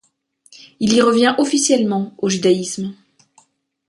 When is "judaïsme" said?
2.27-2.95